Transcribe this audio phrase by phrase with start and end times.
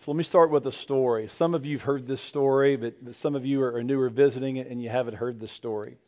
[0.00, 1.28] So let me start with a story.
[1.36, 4.66] Some of you have heard this story, but some of you are newer visiting it
[4.66, 5.98] and you haven't heard this story.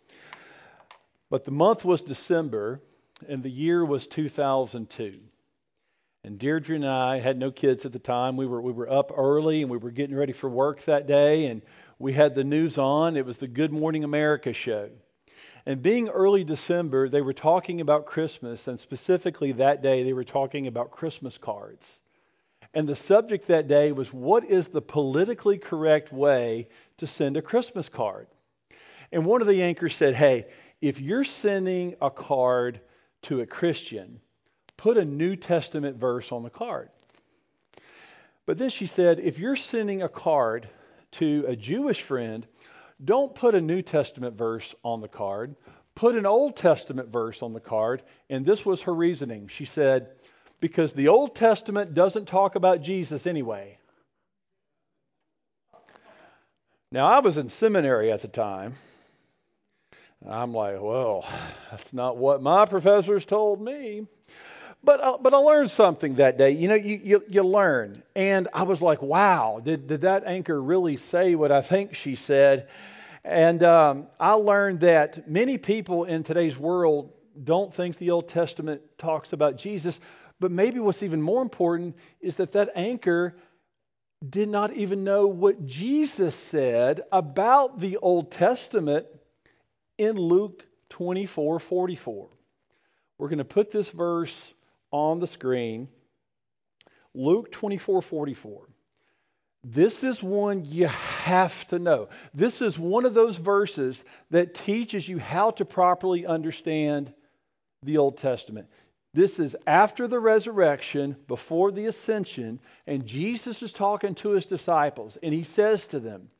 [1.29, 2.80] But the month was December
[3.28, 5.18] and the year was 2002.
[6.24, 8.38] And Deirdre and I had no kids at the time.
[8.38, 11.45] We were, we were up early and we were getting ready for work that day.
[11.47, 11.61] And
[11.99, 13.19] we had the news on.
[13.19, 14.88] It was the Good Morning America show.
[15.67, 18.66] And being early December, they were talking about Christmas.
[18.66, 21.87] And specifically that day, they were talking about Christmas cards.
[22.74, 26.68] And the subject that day was what is the politically correct way
[26.98, 28.28] to send a Christmas card?
[29.10, 30.46] And one of the anchors said, Hey,
[30.80, 32.80] if you're sending a card
[33.22, 34.20] to a Christian,
[34.77, 36.88] put a New Testament verse on the card.
[38.46, 40.68] But then she said, if you're sending a card
[41.12, 42.46] to a Jewish friend,
[43.04, 45.54] don't put a New Testament verse on the card.
[45.94, 48.02] Put an Old Testament verse on the card.
[48.30, 49.46] And this was her reasoning.
[49.48, 50.08] She said,
[50.62, 53.76] because the Old Testament doesn't talk about Jesus anyway.
[56.92, 58.74] Now, I was in seminary at the time.
[60.27, 61.28] I'm like, well,
[61.70, 64.06] that's not what my professors told me.
[64.84, 66.52] But, uh, but I learned something that day.
[66.52, 68.00] You know, you, you, you learn.
[68.14, 72.14] And I was like, wow, did, did that anchor really say what I think she
[72.14, 72.69] said?
[73.24, 78.82] And um, I learned that many people in today's world don't think the Old Testament
[78.98, 79.98] talks about Jesus.
[80.42, 83.36] But maybe what's even more important is that that anchor
[84.28, 89.06] did not even know what Jesus said about the Old Testament
[89.98, 92.28] in Luke 24 44.
[93.18, 94.36] We're going to put this verse
[94.90, 95.86] on the screen.
[97.14, 98.68] Luke 24 44.
[99.62, 102.08] This is one you have to know.
[102.34, 107.14] This is one of those verses that teaches you how to properly understand
[107.84, 108.66] the Old Testament.
[109.14, 115.19] This is after the resurrection, before the ascension, and Jesus is talking to his disciples,
[115.22, 116.30] and he says to them,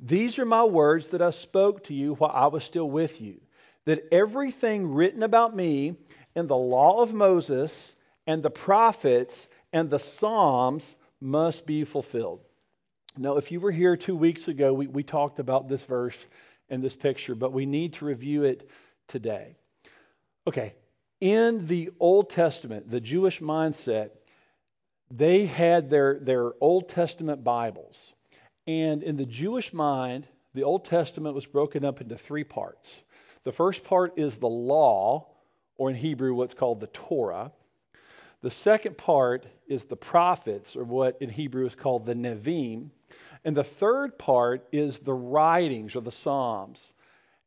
[0.00, 3.40] These are my words that I spoke to you while I was still with you,
[3.84, 5.94] that everything written about me
[6.34, 7.72] in the law of Moses
[8.26, 10.84] and the prophets and the Psalms
[11.20, 12.40] must be fulfilled.
[13.16, 16.18] Now, if you were here two weeks ago, we, we talked about this verse
[16.68, 18.68] and this picture, but we need to review it
[19.06, 19.56] today.
[20.46, 20.74] Okay,
[21.20, 24.10] in the Old Testament, the Jewish mindset,
[25.10, 27.98] they had their, their Old Testament Bibles.
[28.66, 32.94] And in the Jewish mind, the Old Testament was broken up into three parts.
[33.44, 35.28] The first part is the law,
[35.76, 37.52] or in Hebrew, what's called the Torah.
[38.42, 42.90] The second part is the prophets, or what in Hebrew is called the Nevi'im.
[43.44, 46.80] And the third part is the writings, or the Psalms.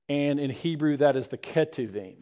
[0.09, 2.16] And in Hebrew, that is the Ketuvim.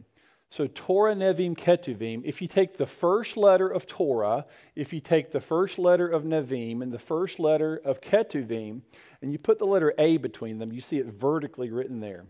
[0.49, 4.45] So Torah, Nevi'im, Ketuvim, if you take the first letter of Torah,
[4.75, 8.81] if you take the first letter of Nevi'im and the first letter of Ketuvim,
[9.21, 12.25] and you put the letter A between them, you see it vertically written there,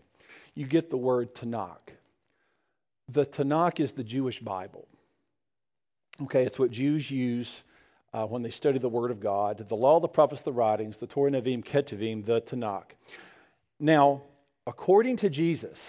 [0.54, 1.94] you get the word Tanakh.
[3.08, 4.86] The Tanakh is the Jewish Bible.
[6.22, 7.62] Okay, it's what Jews use
[8.12, 9.66] uh, when they study the Word of God.
[9.66, 12.90] The law, the prophets, the writings, the Torah, Nevi'im, Ketuvim, the Tanakh.
[13.78, 14.22] Now,
[14.66, 15.80] according to Jesus,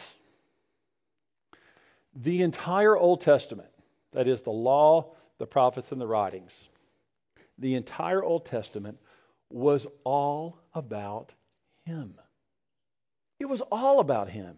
[2.16, 3.70] the entire Old Testament,
[4.14, 6.54] that is, the law, the prophets, and the writings,
[7.58, 8.98] the entire Old Testament
[9.50, 11.34] was all about
[11.86, 12.16] Him.
[13.40, 14.56] It was all about Him.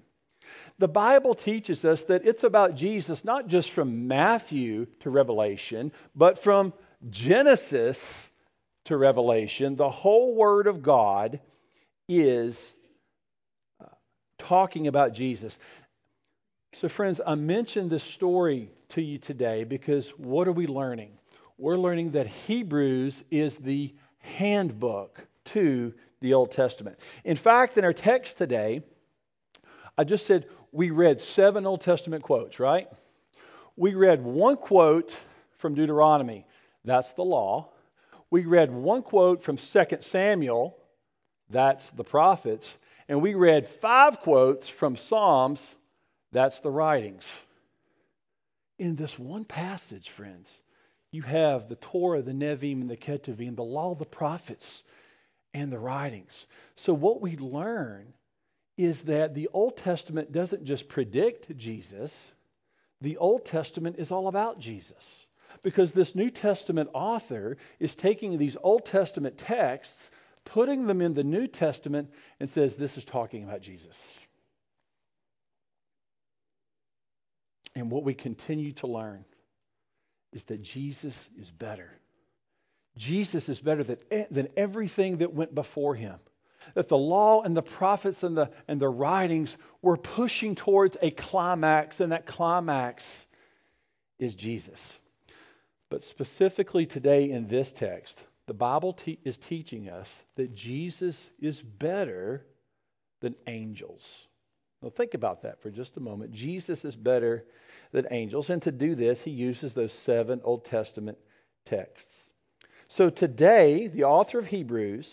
[0.80, 6.40] The Bible teaches us that it's about Jesus not just from Matthew to Revelation, but
[6.40, 6.74] from
[7.10, 8.04] Genesis
[8.86, 9.76] to Revelation.
[9.76, 11.40] The whole Word of God
[12.10, 12.60] is
[13.82, 13.86] uh,
[14.38, 15.58] talking about Jesus.
[16.76, 21.12] So, friends, I mentioned this story to you today because what are we learning?
[21.60, 26.98] We're learning that Hebrews is the handbook to the Old Testament.
[27.26, 28.82] In fact, in our text today,
[30.00, 32.88] I just said we read seven Old Testament quotes, right?
[33.76, 35.16] We read one quote
[35.60, 36.48] from Deuteronomy,
[36.84, 37.70] that's the law.
[38.32, 40.76] We read one quote from 2 Samuel,
[41.52, 42.68] that's the prophets.
[43.08, 45.62] And we read five quotes from Psalms,
[46.34, 47.24] that's the writings.
[48.80, 50.52] In this one passage, friends,
[51.12, 54.84] you have the Torah, the Nevi'im, and the Ketuvim, the law, the prophets,
[55.54, 56.48] and the writings.
[56.76, 58.14] So what we learn
[58.78, 62.12] is that the Old Testament doesn't just predict Jesus,
[63.02, 65.08] the Old Testament is all about Jesus.
[65.62, 70.10] Because this New Testament author is taking these Old Testament texts,
[70.46, 72.10] putting them in the New Testament,
[72.40, 73.98] and says, This is talking about Jesus.
[77.76, 79.26] And what we continue to learn
[80.32, 81.92] is that Jesus is better.
[82.98, 86.20] Jesus is better than, eh, than everything that went before him.
[86.76, 91.12] That the law and the prophets and the, and the writings were pushing towards a
[91.12, 93.04] climax, and that climax
[94.20, 94.80] is Jesus.
[95.90, 101.62] But specifically today in this text, the Bible te- is teaching us that Jesus is
[101.62, 102.46] better
[103.22, 104.06] than angels.
[104.84, 106.34] Now, think about that for just a moment.
[106.34, 107.46] Jesus is better
[107.94, 108.50] than angels.
[108.50, 111.18] And to do this, he uses those seven Old Testament
[111.66, 112.18] texts.
[112.90, 115.10] So today, the author of Hebrews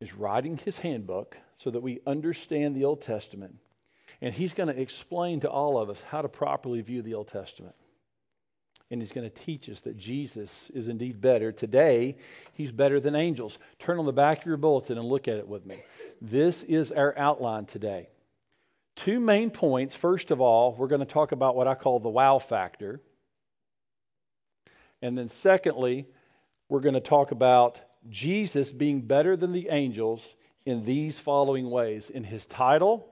[0.00, 3.56] is writing his handbook so that we understand the Old Testament.
[4.22, 7.26] And he's going to explain to all of us how to properly view the Old
[7.28, 7.74] Testament.
[8.92, 11.50] And he's going to teach us that Jesus is indeed better.
[11.50, 12.16] Today,
[12.52, 13.58] he's better than angels.
[13.80, 15.76] Turn on the back of your bulletin and look at it with me.
[16.22, 18.08] This is our outline today.
[19.04, 19.94] Two main points.
[19.94, 23.00] First of all, we're going to talk about what I call the wow factor.
[25.00, 26.06] And then, secondly,
[26.68, 27.80] we're going to talk about
[28.10, 30.22] Jesus being better than the angels
[30.66, 33.08] in these following ways in his title,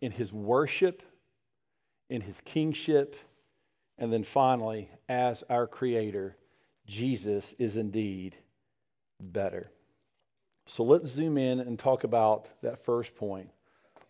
[0.00, 1.02] in his worship,
[2.08, 3.16] in his kingship,
[3.98, 6.36] and then finally, as our Creator,
[6.86, 8.36] Jesus is indeed
[9.20, 9.70] better.
[10.66, 13.48] So let's zoom in and talk about that first point,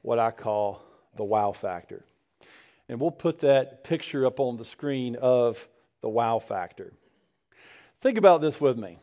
[0.02, 0.82] what I call
[1.16, 2.04] the wow factor.
[2.88, 5.66] And we'll put that picture up on the screen of
[6.02, 6.92] the wow factor.
[8.00, 8.98] Think about this with me.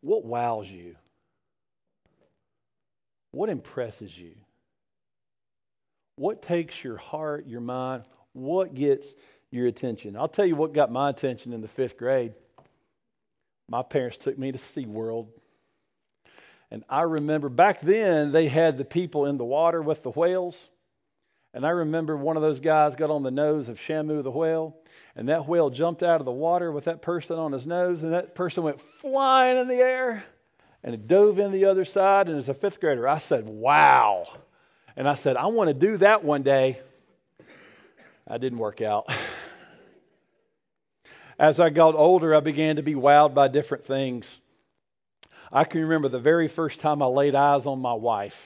[0.00, 0.96] What wows you?
[3.30, 4.32] What impresses you?
[6.16, 8.04] What takes your heart, your mind?
[8.32, 9.06] What gets
[9.50, 10.16] your attention?
[10.16, 12.32] I'll tell you what got my attention in the fifth grade.
[13.68, 15.26] My parents took me to SeaWorld.
[16.70, 20.56] And I remember back then they had the people in the water with the whales.
[21.54, 24.76] And I remember one of those guys got on the nose of Shamu the whale,
[25.14, 28.12] and that whale jumped out of the water with that person on his nose, and
[28.12, 30.24] that person went flying in the air
[30.86, 32.28] and it dove in the other side.
[32.28, 34.28] And as a fifth grader, I said, Wow.
[34.96, 36.80] And I said, I want to do that one day.
[38.26, 39.06] I didn't work out.
[41.38, 44.26] As I got older, I began to be wowed by different things.
[45.52, 48.36] I can remember the very first time I laid eyes on my wife.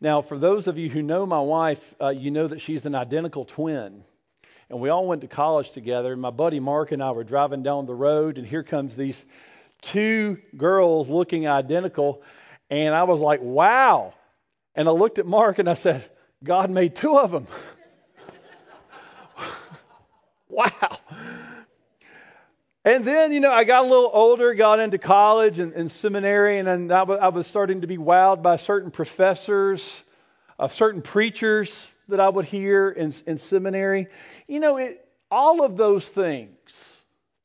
[0.00, 2.94] Now, for those of you who know my wife, uh, you know that she's an
[2.94, 4.04] identical twin.
[4.70, 6.12] And we all went to college together.
[6.12, 9.22] And my buddy Mark and I were driving down the road, and here comes these
[9.80, 12.22] two girls looking identical.
[12.70, 14.14] And I was like, wow.
[14.74, 16.08] And I looked at Mark and I said,
[16.44, 17.48] God made two of them.
[20.48, 20.97] wow.
[22.88, 26.58] And then, you know, I got a little older, got into college and, and seminary,
[26.58, 29.86] and then I was, was starting to be wowed by certain professors,
[30.58, 34.06] uh, certain preachers that I would hear in, in seminary.
[34.46, 36.56] You know, it, all of those things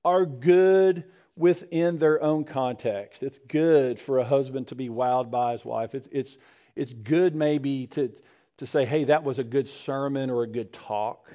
[0.06, 1.04] are good
[1.36, 3.22] within their own context.
[3.22, 5.94] It's good for a husband to be wowed by his wife.
[5.94, 6.38] It's, it's,
[6.74, 8.14] it's good maybe to,
[8.60, 11.30] to say, hey, that was a good sermon or a good talk.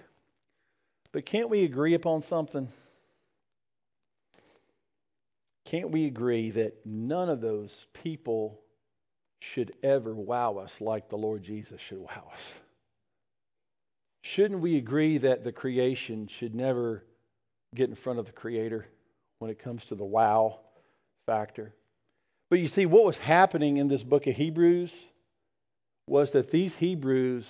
[1.12, 2.68] But can't we agree upon something?
[5.68, 8.58] Can't we agree that none of those people
[9.40, 12.40] should ever wow us like the Lord Jesus should wow us?
[14.22, 17.04] Shouldn't we agree that the creation should never
[17.74, 18.86] get in front of the Creator
[19.40, 20.60] when it comes to the wow
[21.26, 21.74] factor?
[22.48, 24.94] But you see, what was happening in this book of Hebrews
[26.06, 27.46] was that these Hebrews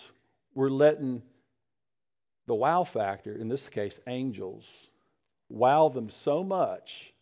[0.54, 1.23] were letting
[2.49, 4.66] the wow factor, in this case, angels,
[5.49, 7.12] wow them so much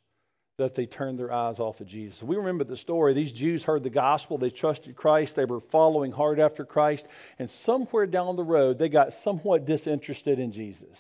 [0.59, 2.23] that they turned their eyes off of Jesus.
[2.23, 3.13] We remember the story.
[3.13, 7.07] These Jews heard the gospel, they trusted Christ, they were following hard after Christ,
[7.39, 10.99] and somewhere down the road, they got somewhat disinterested in Jesus.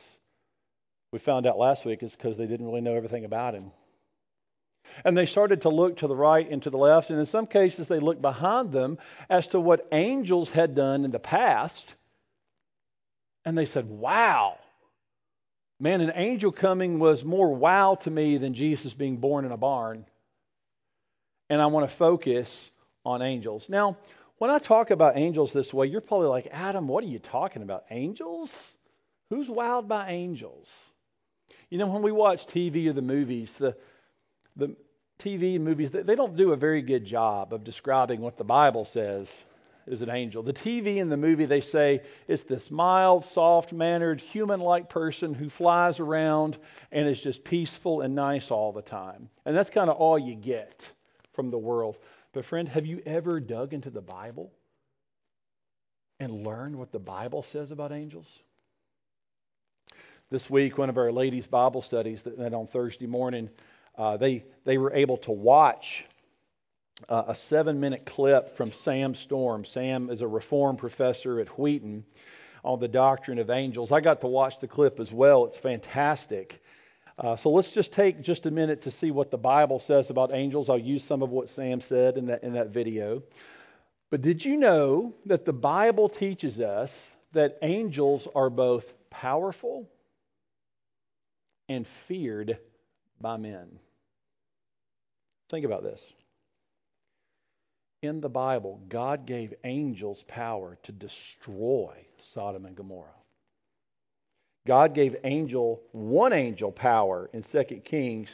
[1.11, 3.71] We found out last week it's because they didn't really know everything about him.
[5.05, 7.47] And they started to look to the right and to the left, and in some
[7.47, 8.99] cases, they looked behind them
[9.31, 11.95] as to what angels had done in the past.
[13.45, 14.59] And they said, Wow,
[15.79, 19.57] Man, an angel coming was more wow to me than Jesus being born in a
[19.57, 20.07] barn.
[21.51, 22.53] And I want to focus
[23.05, 23.69] on angels.
[23.69, 23.97] Now,
[24.39, 27.63] when I talk about angels this way, you're probably like, Adam, what are you talking
[27.63, 27.85] about?
[27.91, 28.51] Angels?
[29.31, 30.71] Who's wowed by angels?
[31.71, 33.77] You know, when we watch TV or the movies, the,
[34.57, 34.77] the
[35.19, 38.85] TV and movies, they don't do a very good job of describing what the Bible
[38.85, 39.29] says
[39.87, 40.43] is an angel.
[40.43, 45.33] The TV in the movie, they say it's this mild, soft mannered, human like person
[45.33, 46.59] who flies around
[46.91, 49.29] and is just peaceful and nice all the time.
[49.45, 50.89] And that's kind of all you get
[51.33, 51.99] from the world.
[52.33, 54.53] But, friend, have you ever dug into the Bible
[56.19, 58.27] and learned what the Bible says about angels?
[60.31, 63.49] This week, one of our ladies' Bible studies that met on Thursday morning,
[63.97, 66.05] uh, they, they were able to watch
[67.09, 69.65] uh, a seven minute clip from Sam Storm.
[69.65, 72.05] Sam is a reform professor at Wheaton
[72.65, 73.93] on the doctrine of angels.
[73.93, 75.45] I got to watch the clip as well.
[75.45, 76.63] It's fantastic.
[77.19, 80.35] Uh, so let's just take just a minute to see what the Bible says about
[80.35, 80.69] angels.
[80.69, 83.23] I'll use some of what Sam said in that, in that video.
[84.11, 86.93] But did you know that the Bible teaches us
[87.33, 89.89] that angels are both powerful
[91.69, 92.59] and feared
[93.21, 93.79] by men?
[95.49, 96.03] Think about this.
[98.07, 103.11] In the Bible, God gave angels power to destroy Sodom and Gomorrah.
[104.65, 108.31] God gave angel one angel power in 2 Kings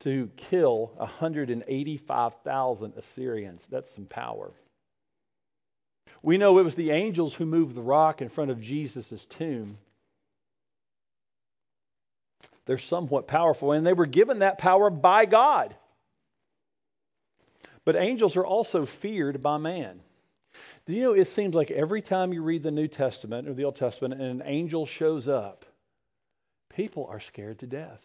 [0.00, 3.62] to kill 185,000 Assyrians.
[3.70, 4.52] That's some power.
[6.22, 9.76] We know it was the angels who moved the rock in front of Jesus' tomb.
[12.64, 15.76] They're somewhat powerful, and they were given that power by God.
[17.90, 19.98] But angels are also feared by man.
[20.86, 23.64] Do you know it seems like every time you read the New Testament or the
[23.64, 25.64] Old Testament and an angel shows up,
[26.72, 27.98] people are scared to death.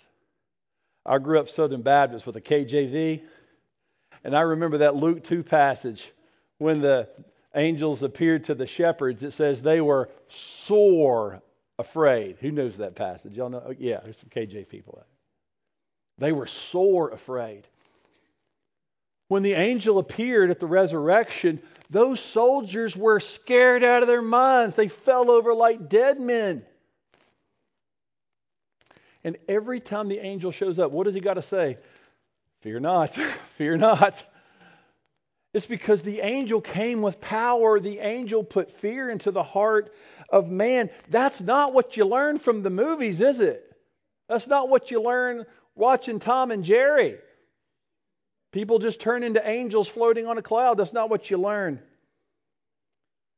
[1.05, 3.21] I grew up Southern Baptist with a KJV,
[4.23, 6.11] and I remember that Luke 2 passage
[6.57, 7.07] when the
[7.53, 9.21] angels appeared to the shepherds.
[9.21, 11.43] It says they were sore
[11.77, 12.37] afraid.
[12.41, 13.33] Who knows that passage?
[13.33, 13.61] Y'all know?
[13.63, 14.95] Oh, yeah, there's some KJ people.
[16.17, 16.27] There.
[16.27, 17.67] They were sore afraid.
[19.27, 24.75] When the angel appeared at the resurrection, those soldiers were scared out of their minds.
[24.75, 26.63] They fell over like dead men.
[29.23, 31.77] And every time the angel shows up, what does he got to say?
[32.61, 33.15] Fear not,
[33.57, 34.23] fear not.
[35.53, 37.79] It's because the angel came with power.
[37.79, 39.93] The angel put fear into the heart
[40.29, 40.89] of man.
[41.09, 43.75] That's not what you learn from the movies, is it?
[44.27, 47.17] That's not what you learn watching Tom and Jerry.
[48.55, 50.77] People just turn into angels floating on a cloud.
[50.77, 51.81] That's not what you learn.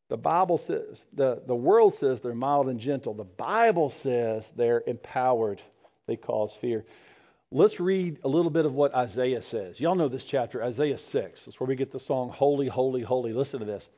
[0.09, 3.15] The Bible says, the, the world says they're mild and gentle.
[3.15, 5.59] The Bible says they're empowered.
[6.05, 6.85] They cause fear.
[7.49, 9.79] Let's read a little bit of what Isaiah says.
[9.79, 11.45] Y'all know this chapter, Isaiah 6.
[11.45, 13.33] That's where we get the song Holy, Holy, Holy.
[13.33, 13.89] Listen to this.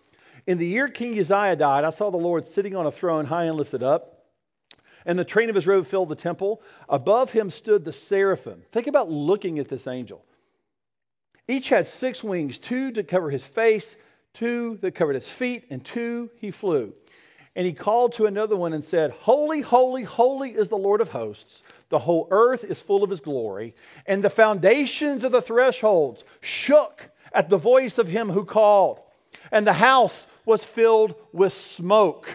[0.47, 3.43] In the year King Uzziah died, I saw the Lord sitting on a throne high
[3.43, 4.23] and lifted up,
[5.05, 6.61] and the train of his robe filled the temple.
[6.87, 8.63] Above him stood the seraphim.
[8.71, 10.23] Think about looking at this angel.
[11.49, 13.95] Each had six wings, two to cover his face,
[14.35, 16.93] two that covered his feet, and two he flew.
[17.55, 21.09] And he called to another one and said, Holy, holy, holy is the Lord of
[21.09, 21.63] hosts.
[21.89, 23.73] The whole earth is full of his glory.
[24.05, 28.99] And the foundations of the thresholds shook at the voice of him who called.
[29.51, 32.29] And the house was filled with smoke.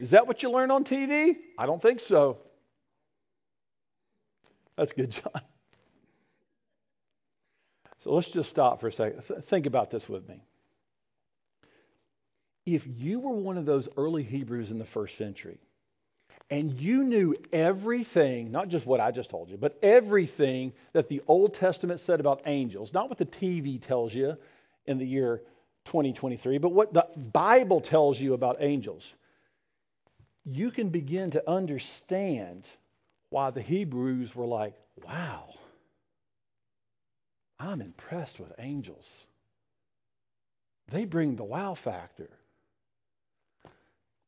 [0.00, 1.36] Is that what you learn on TV?
[1.56, 2.38] I don't think so.
[4.76, 5.42] That's good, John.
[8.02, 9.22] So let's just stop for a second.
[9.22, 10.42] Think about this with me.
[12.66, 15.58] If you were one of those early Hebrews in the first century,
[16.50, 21.22] and you knew everything, not just what I just told you, but everything that the
[21.26, 24.36] Old Testament said about angels, not what the TV tells you
[24.86, 25.42] in the year
[25.86, 29.04] 2023, but what the Bible tells you about angels,
[30.44, 32.64] you can begin to understand
[33.30, 34.74] why the Hebrews were like,
[35.06, 35.54] wow,
[37.62, 39.08] I'm impressed with angels.
[40.90, 42.28] They bring the wow factor.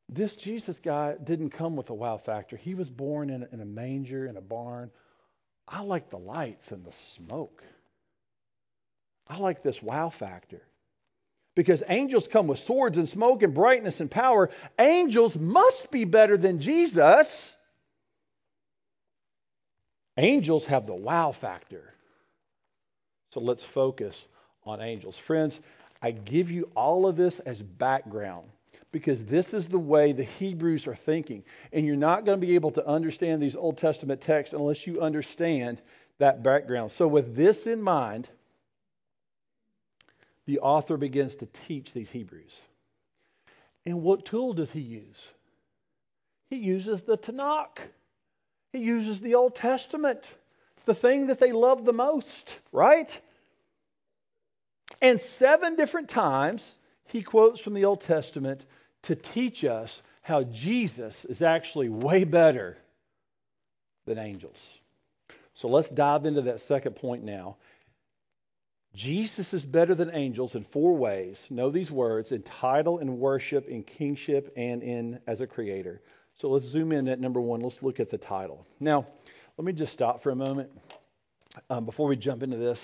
[0.09, 2.57] This Jesus guy didn't come with a wow factor.
[2.57, 4.91] He was born in a, in a manger, in a barn.
[5.67, 7.64] I like the lights and the smoke.
[9.26, 10.62] I like this wow factor.
[11.57, 14.50] Because angels come with swords and smoke and brightness and power.
[14.79, 17.55] Angels must be better than Jesus.
[20.17, 21.95] Angels have the wow factor.
[23.35, 24.17] So let's focus
[24.64, 25.19] on angels.
[25.19, 25.59] Friends,
[26.00, 28.47] I give you all of this as background
[28.93, 31.43] because this is the way the Hebrews are thinking.
[31.73, 35.00] And you're not going to be able to understand these Old Testament texts unless you
[35.00, 35.83] understand
[36.19, 36.93] that background.
[36.93, 38.29] So, with this in mind,
[40.47, 42.57] the author begins to teach these Hebrews.
[43.85, 45.21] And what tool does he use?
[46.50, 47.79] He uses the Tanakh,
[48.73, 50.31] he uses the Old Testament
[50.85, 53.17] the thing that they love the most, right?
[55.00, 56.62] And seven different times
[57.06, 58.64] he quotes from the Old Testament
[59.02, 62.78] to teach us how Jesus is actually way better
[64.06, 64.60] than angels.
[65.54, 67.56] So let's dive into that second point now.
[68.94, 71.38] Jesus is better than angels in four ways.
[71.50, 76.00] Know these words in title, in worship, in kingship, and in as a creator.
[76.36, 77.60] So let's zoom in at number one.
[77.60, 78.66] Let's look at the title.
[78.80, 79.06] Now,
[79.56, 80.70] let me just stop for a moment
[81.70, 82.80] um, before we jump into this,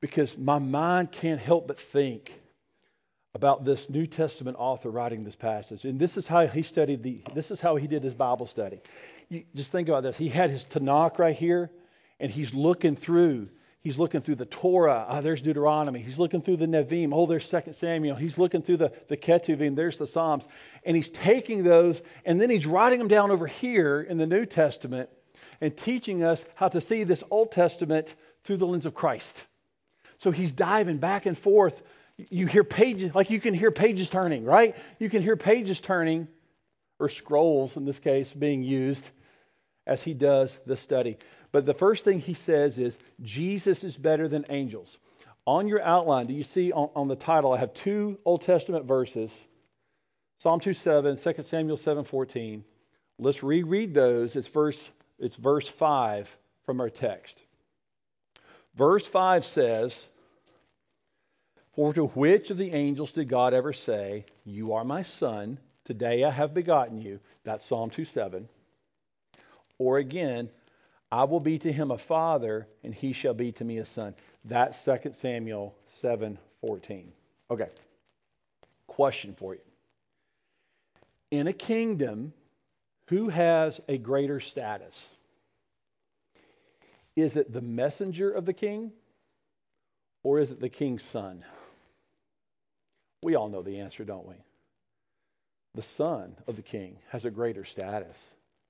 [0.00, 2.32] because my mind can't help but think
[3.34, 5.84] about this New Testament author writing this passage.
[5.84, 8.80] And this is how he studied the, this is how he did his Bible study.
[9.28, 10.16] You just think about this.
[10.16, 11.70] He had his Tanakh right here,
[12.18, 13.48] and he's looking through.
[13.82, 15.06] He's looking through the Torah.
[15.08, 16.00] Ah, there's Deuteronomy.
[16.00, 17.10] He's looking through the Nevi'im.
[17.14, 18.16] Oh, there's 2 Samuel.
[18.16, 19.76] He's looking through the, the Ketuvim.
[19.76, 20.46] There's the Psalms.
[20.84, 24.44] And he's taking those, and then he's writing them down over here in the New
[24.44, 25.08] Testament
[25.60, 29.44] and teaching us how to see this Old Testament through the lens of Christ.
[30.20, 31.82] So he's diving back and forth
[32.28, 34.76] you hear pages, like you can hear pages turning, right?
[34.98, 36.28] You can hear pages turning,
[36.98, 39.08] or scrolls in this case, being used
[39.86, 41.16] as he does the study.
[41.52, 44.98] But the first thing he says is, Jesus is better than angels.
[45.46, 48.84] On your outline, do you see on, on the title, I have two Old Testament
[48.84, 49.32] verses
[50.38, 52.64] Psalm 2 7, 2 Samuel 7 14.
[53.18, 54.36] Let's reread those.
[54.36, 54.78] It's verse,
[55.18, 56.34] it's verse 5
[56.64, 57.38] from our text.
[58.74, 59.94] Verse 5 says,
[61.74, 66.24] for to which of the angels did God ever say, You are my son, today
[66.24, 67.20] I have begotten you?
[67.44, 68.48] That's Psalm 2:7.
[69.78, 70.50] Or again,
[71.12, 74.14] I will be to him a father, and he shall be to me a son.
[74.44, 77.12] That's 2 Samuel 7:14.
[77.50, 77.68] Okay.
[78.86, 79.60] Question for you.
[81.30, 82.32] In a kingdom,
[83.06, 85.06] who has a greater status?
[87.16, 88.92] Is it the messenger of the king,
[90.22, 91.44] or is it the king's son?
[93.22, 94.36] We all know the answer, don't we?
[95.74, 98.16] The son of the king has a greater status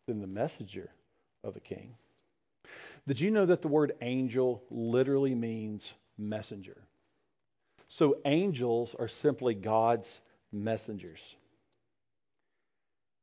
[0.07, 0.91] than the messenger
[1.45, 1.95] of the king.
[3.07, 6.77] Did you know that the word angel literally means messenger?
[7.89, 10.09] So angels are simply God's
[10.53, 11.23] messengers.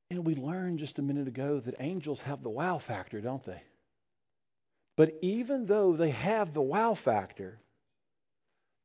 [0.10, 3.62] And we learned just a minute ago that angels have the wow factor, don't they?
[4.96, 7.60] But even though they have the wow factor,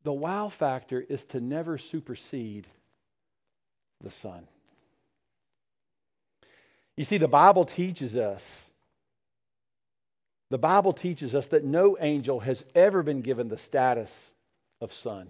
[0.04, 2.66] the wow factor is to never supersede
[4.02, 4.46] the Son.
[6.96, 8.44] You see, the Bible teaches us,
[10.50, 14.12] the Bible teaches us that no angel has ever been given the status
[14.80, 15.28] of Son.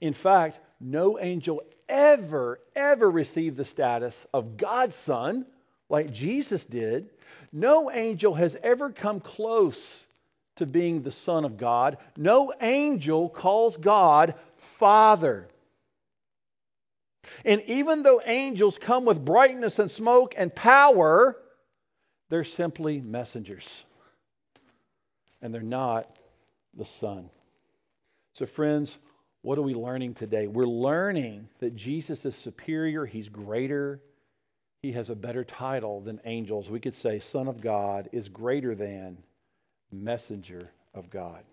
[0.00, 5.46] In fact, no angel ever, ever received the status of God's Son
[5.88, 7.08] like Jesus did.
[7.52, 9.80] No angel has ever come close
[10.56, 11.98] to being the Son of God.
[12.16, 14.34] No angel calls God
[14.78, 15.48] Father.
[17.44, 21.36] And even though angels come with brightness and smoke and power,
[22.28, 23.66] they're simply messengers.
[25.40, 26.16] And they're not
[26.74, 27.28] the Son.
[28.34, 28.96] So, friends,
[29.42, 30.46] what are we learning today?
[30.46, 34.00] We're learning that Jesus is superior, He's greater,
[34.82, 36.70] He has a better title than angels.
[36.70, 39.18] We could say, Son of God is greater than
[39.92, 41.44] messenger of God.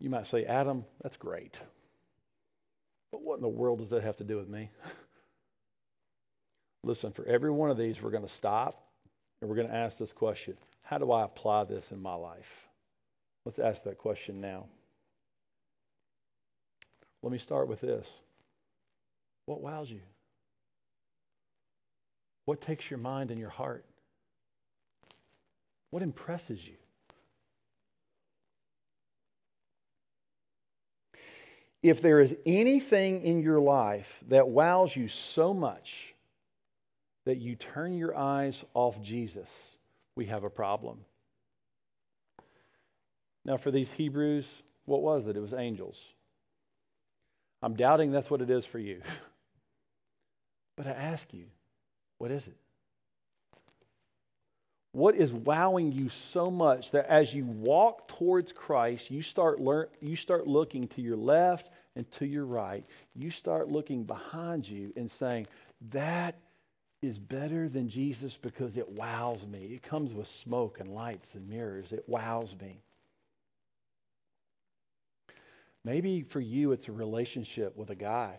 [0.00, 1.58] You might say, Adam, that's great.
[3.10, 4.70] But what in the world does that have to do with me?
[6.82, 8.88] Listen, for every one of these, we're going to stop
[9.40, 12.68] and we're going to ask this question How do I apply this in my life?
[13.44, 14.66] Let's ask that question now.
[17.22, 18.06] Let me start with this
[19.46, 20.00] What wows you?
[22.44, 23.84] What takes your mind and your heart?
[25.94, 26.74] What impresses you?
[31.84, 36.12] If there is anything in your life that wows you so much
[37.26, 39.48] that you turn your eyes off Jesus,
[40.16, 40.98] we have a problem.
[43.44, 44.48] Now, for these Hebrews,
[44.86, 45.36] what was it?
[45.36, 46.02] It was angels.
[47.62, 49.00] I'm doubting that's what it is for you.
[50.76, 51.44] But I ask you,
[52.18, 52.56] what is it?
[54.94, 59.88] What is wowing you so much that as you walk towards Christ, you start learn,
[60.00, 62.84] you start looking to your left and to your right.
[63.16, 65.48] You start looking behind you and saying,
[65.90, 66.36] "That
[67.02, 69.74] is better than Jesus because it wows me.
[69.74, 71.90] It comes with smoke and lights and mirrors.
[71.92, 72.80] It wows me."
[75.82, 78.38] Maybe for you it's a relationship with a guy.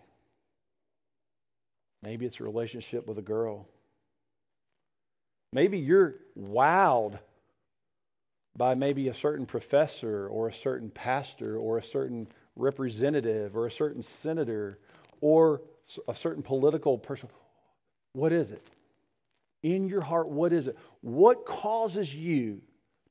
[2.01, 3.67] Maybe it's a relationship with a girl.
[5.55, 7.17] Maybe you're wowed
[8.57, 13.71] by maybe a certain professor or a certain pastor or a certain representative or a
[13.71, 14.79] certain senator
[15.21, 15.61] or
[16.09, 17.29] a certain political person.
[18.11, 18.67] What is it?
[19.63, 20.77] In your heart, what is it?
[20.99, 22.61] What causes you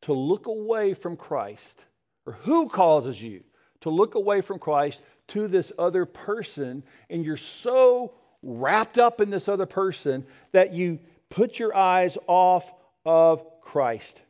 [0.03, 1.87] to look away from Christ?
[2.27, 3.43] Or who causes you
[3.81, 6.83] to look away from Christ to this other person?
[7.09, 10.99] And you're so wrapped up in this other person that you
[11.35, 12.73] put your eyes off
[13.05, 14.21] of Christ.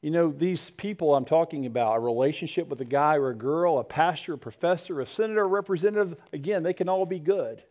[0.00, 3.78] You know, these people I'm talking about, a relationship with a guy or a girl,
[3.78, 7.62] a pastor, a professor, a senator, a representative, again, they can all be good.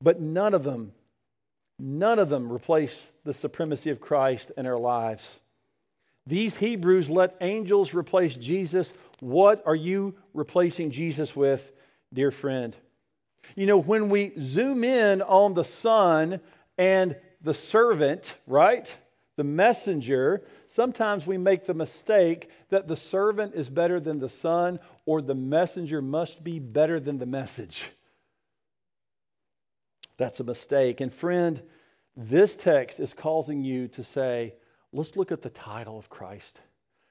[0.00, 0.92] But none of them,
[1.80, 5.24] none of them replace the supremacy of Christ in our lives.
[6.26, 8.92] These Hebrews let angels replace Jesus.
[9.18, 11.68] What are you replacing Jesus with,
[12.12, 12.76] dear friend?
[13.56, 16.40] You know, when we zoom in on the Son
[16.78, 18.94] and the servant, right?
[19.36, 24.78] the messenger, sometimes we make the mistake that the servant is better than the son
[25.06, 27.84] or the messenger must be better than the message.
[30.16, 31.00] That's a mistake.
[31.00, 31.60] And friend,
[32.16, 34.54] this text is causing you to say,
[34.92, 36.60] let's look at the title of Christ.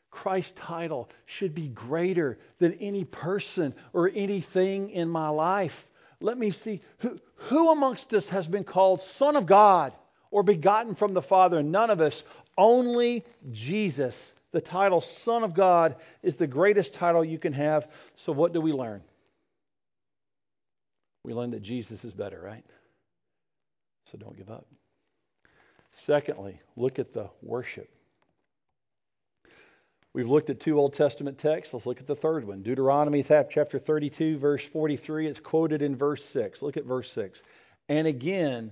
[0.09, 5.85] Christ's title should be greater than any person or anything in my life.
[6.23, 9.91] Let me see who, who amongst us has been called Son of God
[10.31, 11.61] or begotten from the Father.
[11.61, 12.23] None of us.
[12.57, 14.17] Only Jesus.
[14.53, 17.89] The title Son of God is the greatest title you can have.
[18.15, 19.01] So, what do we learn?
[21.25, 22.65] We learn that Jesus is better, right?
[24.05, 24.65] So, don't give up.
[26.05, 27.89] Secondly, look at the worship.
[30.13, 31.73] We've looked at two Old Testament texts.
[31.73, 32.61] Let's look at the third one.
[32.61, 35.27] Deuteronomy chapter 32, verse 43.
[35.27, 36.61] It's quoted in verse 6.
[36.61, 37.41] Look at verse 6.
[37.89, 38.71] And again,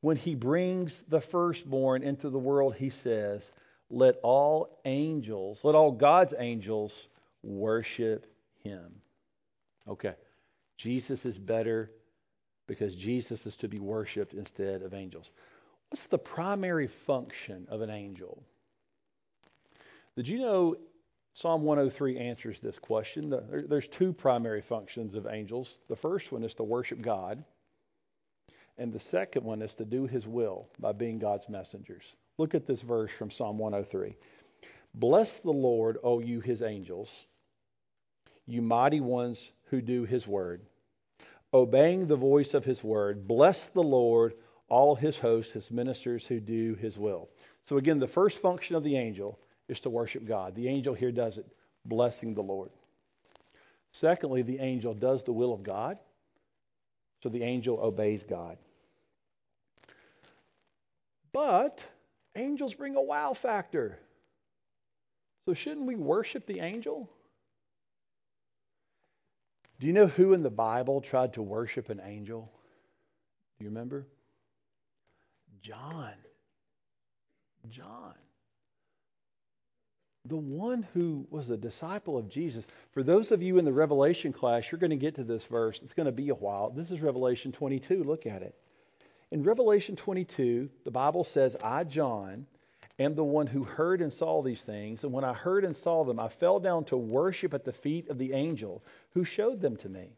[0.00, 3.50] when he brings the firstborn into the world, he says,
[3.90, 7.08] Let all angels, let all God's angels
[7.42, 8.26] worship
[8.62, 8.94] him.
[9.88, 10.14] Okay,
[10.76, 11.90] Jesus is better
[12.68, 15.30] because Jesus is to be worshiped instead of angels.
[15.90, 18.42] What's the primary function of an angel?
[20.16, 20.76] Did you know
[21.34, 23.34] Psalm 103 answers this question?
[23.68, 25.76] There's two primary functions of angels.
[25.88, 27.44] The first one is to worship God.
[28.78, 32.04] And the second one is to do his will by being God's messengers.
[32.38, 34.16] Look at this verse from Psalm 103.
[34.94, 37.10] Bless the Lord, O you his angels,
[38.46, 39.38] you mighty ones
[39.70, 40.62] who do his word,
[41.52, 43.28] obeying the voice of his word.
[43.28, 44.34] Bless the Lord,
[44.68, 47.28] all his hosts, his ministers who do his will.
[47.64, 50.54] So, again, the first function of the angel is to worship God.
[50.54, 51.46] The angel here does it,
[51.84, 52.70] blessing the Lord.
[53.92, 55.98] Secondly, the angel does the will of God,
[57.22, 58.58] so the angel obeys God.
[61.32, 61.82] But
[62.34, 63.98] angels bring a wow factor.
[65.44, 67.08] So shouldn't we worship the angel?
[69.78, 72.50] Do you know who in the Bible tried to worship an angel?
[73.58, 74.06] Do you remember?
[75.60, 76.12] John.
[77.68, 78.14] John.
[80.28, 82.64] The one who was a disciple of Jesus.
[82.92, 85.80] For those of you in the Revelation class, you're going to get to this verse.
[85.82, 86.70] It's going to be a while.
[86.70, 88.02] This is Revelation 22.
[88.02, 88.54] Look at it.
[89.30, 92.46] In Revelation 22, the Bible says, I, John,
[92.98, 95.04] am the one who heard and saw these things.
[95.04, 98.08] And when I heard and saw them, I fell down to worship at the feet
[98.08, 100.16] of the angel who showed them to me.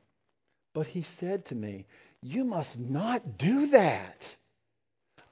[0.74, 1.86] But he said to me,
[2.22, 4.26] You must not do that.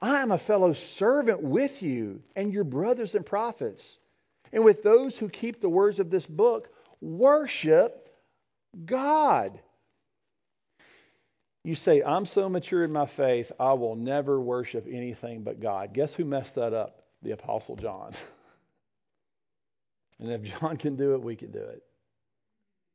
[0.01, 3.83] I am a fellow servant with you and your brothers and prophets,
[4.51, 6.69] and with those who keep the words of this book.
[7.01, 8.09] Worship
[8.85, 9.59] God.
[11.63, 15.93] You say, I'm so mature in my faith, I will never worship anything but God.
[15.93, 17.03] Guess who messed that up?
[17.23, 18.13] The Apostle John.
[20.19, 21.83] and if John can do it, we can do it.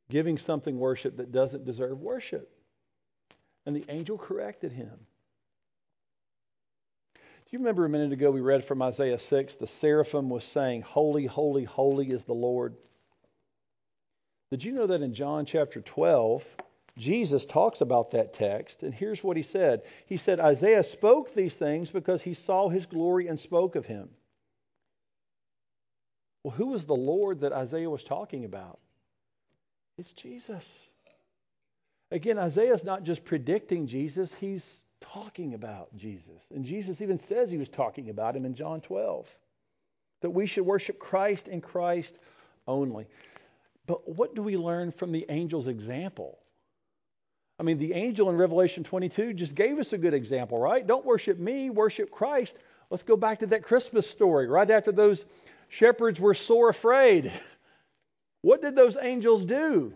[0.09, 2.49] Giving something worship that doesn't deserve worship.
[3.65, 4.99] And the angel corrected him.
[7.53, 9.53] You remember a minute ago we read from Isaiah 6?
[9.53, 12.75] The seraphim was saying, Holy, holy, holy is the Lord.
[14.49, 16.43] Did you know that in John chapter 12,
[16.97, 19.83] Jesus talks about that text, and here's what he said.
[20.07, 24.09] He said, Isaiah spoke these things because he saw his glory and spoke of him.
[26.43, 28.79] Well, who was the Lord that Isaiah was talking about?
[29.99, 30.67] It's Jesus.
[32.09, 34.65] Again, Isaiah is not just predicting Jesus, he's
[35.13, 36.41] talking about Jesus.
[36.53, 39.27] And Jesus even says he was talking about him in John 12
[40.21, 42.17] that we should worship Christ and Christ
[42.67, 43.05] only.
[43.85, 46.39] But what do we learn from the angel's example?
[47.59, 50.85] I mean, the angel in Revelation 22 just gave us a good example, right?
[50.85, 52.55] Don't worship me, worship Christ.
[52.89, 54.47] Let's go back to that Christmas story.
[54.47, 55.25] Right after those
[55.69, 57.31] shepherds were sore afraid,
[58.41, 59.93] what did those angels do?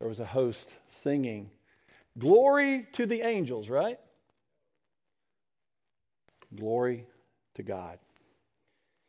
[0.00, 1.50] There was a host singing,
[2.20, 3.98] Glory to the angels, right?
[6.54, 7.06] Glory
[7.54, 7.98] to God.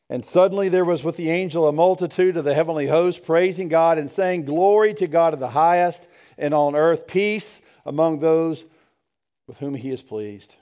[0.09, 3.97] And suddenly there was with the angel a multitude of the heavenly host praising God
[3.97, 8.63] and saying, Glory to God in the highest, and on earth peace among those
[9.47, 10.55] with whom he is pleased.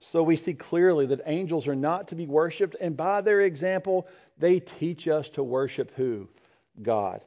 [0.00, 4.06] So we see clearly that angels are not to be worshiped, and by their example,
[4.38, 6.28] they teach us to worship who?
[6.82, 7.20] God.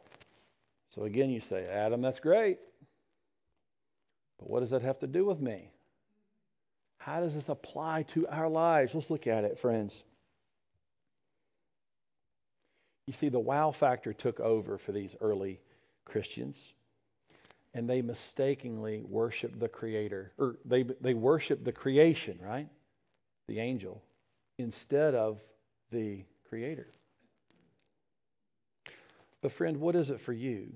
[0.89, 2.59] So again, you say, Adam, that's great.
[4.41, 5.71] But what does that have to do with me?
[6.97, 8.93] How does this apply to our lives?
[8.93, 9.95] Let's look at it, friends.
[13.07, 15.59] You see, the wow factor took over for these early
[16.05, 16.59] Christians,
[17.73, 22.67] and they mistakenly worshiped the Creator, or they, they worshiped the creation, right?
[23.47, 24.01] The angel,
[24.57, 25.39] instead of
[25.91, 26.87] the Creator.
[29.41, 30.71] But, friend, what is it for you?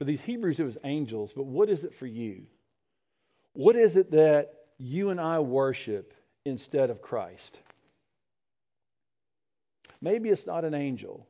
[0.00, 2.46] For these Hebrews, it was angels, but what is it for you?
[3.52, 6.14] What is it that you and I worship
[6.46, 7.58] instead of Christ?
[10.00, 11.26] Maybe it's not an angel,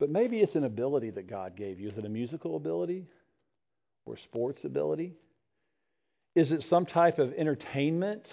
[0.00, 1.88] but maybe it's an ability that God gave you.
[1.88, 3.06] Is it a musical ability
[4.04, 5.14] or sports ability?
[6.34, 8.32] Is it some type of entertainment?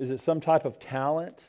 [0.00, 1.44] Is it some type of talent?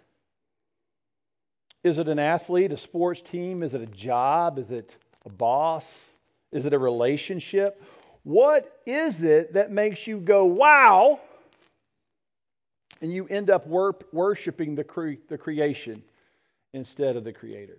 [1.86, 3.64] Is it an athlete, a sports team?
[3.64, 4.60] Is it a job?
[4.60, 5.86] Is it a boss?
[6.52, 7.82] Is it a relationship?
[8.24, 11.20] What is it that makes you go, wow,
[13.02, 16.04] and you end up wor- worshiping the, cre- the creation
[16.74, 17.78] instead of the Creator?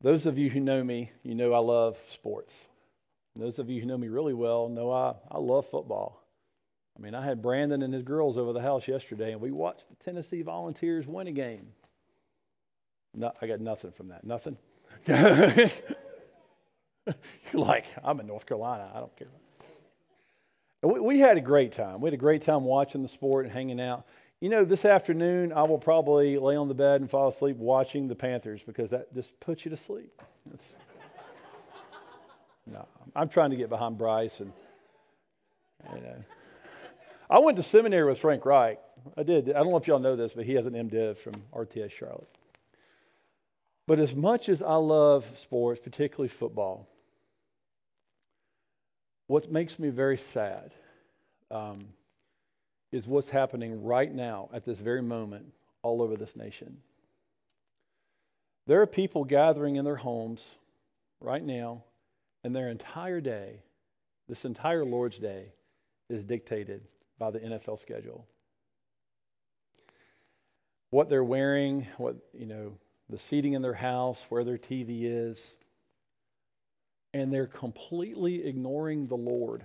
[0.00, 2.54] Those of you who know me, you know I love sports.
[3.34, 6.22] those of you who know me really well know I, I love football.
[6.96, 9.88] I mean, I had Brandon and his girls over the house yesterday, and we watched
[9.88, 11.66] the Tennessee Volunteers win a game.
[13.14, 14.24] No, I got nothing from that.
[14.24, 14.56] Nothing.
[15.06, 15.70] You're
[17.54, 18.90] like, I'm in North Carolina.
[18.94, 19.28] I don't care.
[20.82, 22.00] We, we had a great time.
[22.00, 24.06] We had a great time watching the sport and hanging out.
[24.40, 28.06] You know, this afternoon I will probably lay on the bed and fall asleep watching
[28.06, 30.12] the Panthers because that just puts you to sleep.
[30.54, 30.64] It's,
[32.66, 34.52] no, I'm trying to get behind Bryce and
[35.94, 36.24] you know.
[37.30, 38.78] I went to seminary with Frank Reich.
[39.16, 39.50] I did.
[39.50, 42.37] I don't know if y'all know this, but he has an MDiv from RTS Charlotte.
[43.88, 46.86] But as much as I love sports, particularly football,
[49.28, 50.74] what makes me very sad
[51.50, 51.78] um,
[52.92, 55.46] is what's happening right now at this very moment
[55.80, 56.76] all over this nation.
[58.66, 60.44] There are people gathering in their homes
[61.22, 61.82] right now,
[62.44, 63.62] and their entire day,
[64.28, 65.46] this entire Lord's Day,
[66.10, 66.82] is dictated
[67.18, 68.26] by the NFL schedule.
[70.90, 72.72] What they're wearing, what, you know,
[73.10, 75.40] the seating in their house, where their TV is.
[77.14, 79.64] And they're completely ignoring the Lord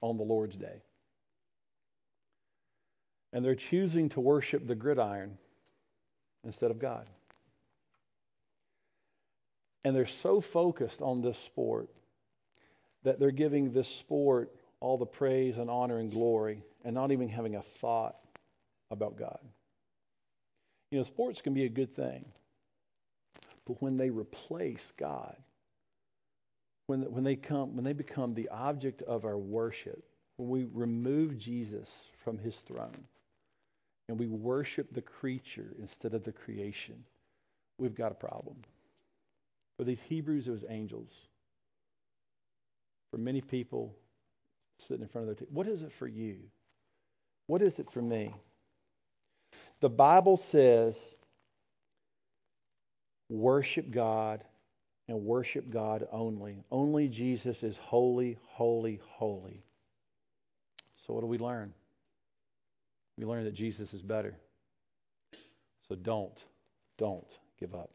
[0.00, 0.82] on the Lord's day.
[3.32, 5.38] And they're choosing to worship the gridiron
[6.44, 7.06] instead of God.
[9.84, 11.88] And they're so focused on this sport
[13.02, 17.28] that they're giving this sport all the praise and honor and glory and not even
[17.28, 18.16] having a thought
[18.90, 19.38] about God.
[20.90, 22.24] You know, sports can be a good thing,
[23.66, 25.36] but when they replace God,
[26.86, 30.02] when, when, they come, when they become the object of our worship,
[30.36, 33.04] when we remove Jesus from his throne
[34.08, 37.04] and we worship the creature instead of the creation,
[37.78, 38.56] we've got a problem.
[39.76, 41.10] For these Hebrews, it was angels.
[43.12, 43.94] For many people,
[44.78, 45.52] sitting in front of their table.
[45.54, 46.38] What is it for you?
[47.46, 48.34] What is it for me?
[49.80, 50.98] The Bible says,
[53.30, 54.44] worship God
[55.08, 56.62] and worship God only.
[56.70, 59.62] Only Jesus is holy, holy, holy.
[60.96, 61.72] So, what do we learn?
[63.16, 64.36] We learn that Jesus is better.
[65.88, 66.44] So, don't,
[66.98, 67.26] don't
[67.58, 67.90] give up.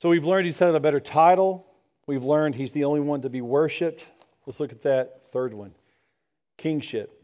[0.00, 1.66] So, we've learned he's had a better title.
[2.06, 4.04] We've learned he's the only one to be worshiped.
[4.44, 5.74] Let's look at that third one
[6.58, 7.23] kingship.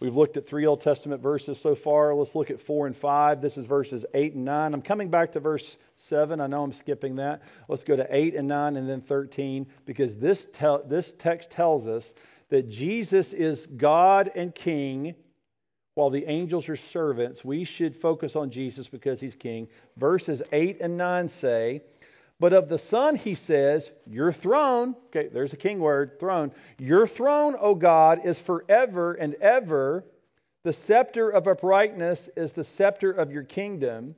[0.00, 2.14] We've looked at three Old Testament verses so far.
[2.14, 3.40] Let's look at four and five.
[3.40, 4.72] This is verses eight and nine.
[4.72, 6.40] I'm coming back to verse seven.
[6.40, 7.42] I know I'm skipping that.
[7.68, 11.88] Let's go to eight and nine and then 13 because this, te- this text tells
[11.88, 12.04] us
[12.50, 15.16] that Jesus is God and King
[15.94, 17.44] while the angels are servants.
[17.44, 19.66] We should focus on Jesus because he's King.
[19.96, 21.82] Verses 8 and 9 say,
[22.40, 26.52] but of the Son, he says, Your throne, okay, there's a king word, throne.
[26.78, 30.04] Your throne, O God, is forever and ever.
[30.62, 34.14] The scepter of uprightness is the scepter of your kingdom.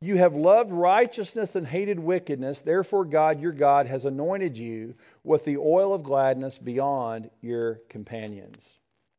[0.00, 2.58] You have loved righteousness and hated wickedness.
[2.58, 8.66] Therefore, God, your God, has anointed you with the oil of gladness beyond your companions.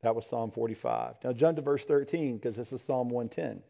[0.01, 1.15] That was Psalm 45.
[1.23, 3.63] Now jump to verse 13 because this is Psalm 110.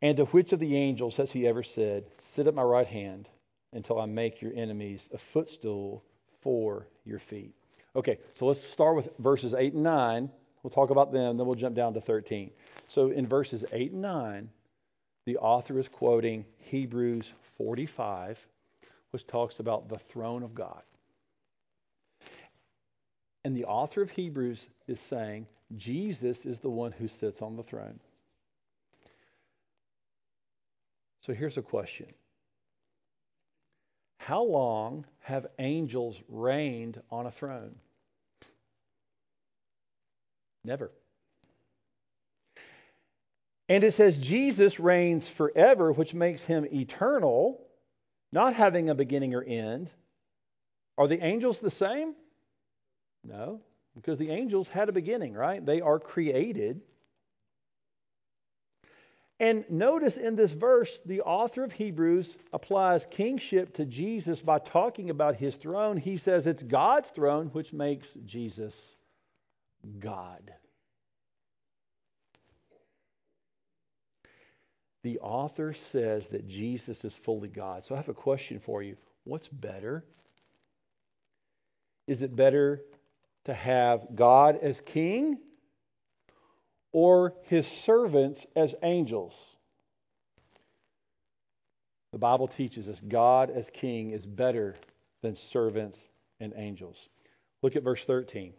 [0.00, 3.28] And to which of the angels has he ever said, Sit at my right hand
[3.72, 6.04] until I make your enemies a footstool
[6.40, 7.54] for your feet?
[7.94, 10.30] Okay, so let's start with verses 8 and 9.
[10.62, 12.50] We'll talk about them, then we'll jump down to 13.
[12.88, 14.50] So in verses 8 and 9,
[15.26, 18.38] the author is quoting Hebrews 45,
[19.10, 20.82] which talks about the throne of God.
[23.44, 27.62] And the author of Hebrews is saying Jesus is the one who sits on the
[27.62, 28.00] throne.
[31.20, 32.06] So here's a question
[34.24, 37.74] How long have angels reigned on a throne?
[40.64, 40.90] Never.
[43.68, 47.60] And it says Jesus reigns forever, which makes him eternal,
[48.32, 49.90] not having a beginning or end.
[50.96, 52.14] Are the angels the same?
[53.24, 53.60] No,
[53.94, 55.64] because the angels had a beginning, right?
[55.64, 56.80] They are created.
[59.40, 65.10] And notice in this verse, the author of Hebrews applies kingship to Jesus by talking
[65.10, 65.96] about his throne.
[65.96, 68.76] He says it's God's throne, which makes Jesus
[69.98, 70.52] God.
[75.02, 77.84] The author says that Jesus is fully God.
[77.84, 78.96] So I have a question for you.
[79.24, 80.04] What's better?
[82.06, 82.82] Is it better
[83.44, 85.38] to have God as king
[86.94, 89.36] or his servants as angels?
[92.12, 94.76] The Bible teaches us God as king is better
[95.20, 95.98] than servants
[96.38, 97.08] and angels.
[97.60, 98.54] Look at verse 13.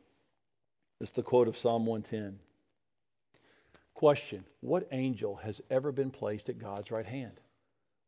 [0.99, 2.37] It's the quote of Psalm 110.
[3.93, 7.39] Question What angel has ever been placed at God's right hand?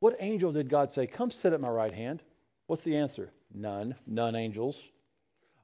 [0.01, 2.21] What angel did God say, Come sit at my right hand?
[2.67, 3.31] What's the answer?
[3.53, 3.95] None.
[4.05, 4.77] None angels.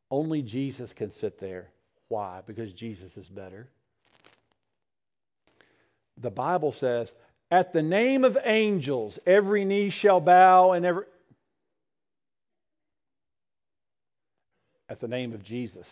[0.10, 1.72] Only Jesus can sit there.
[2.08, 2.42] Why?
[2.46, 3.68] Because Jesus is better.
[6.18, 7.12] The Bible says,
[7.52, 11.06] At the name of angels, every knee shall bow and every.
[14.90, 15.90] At the name of Jesus,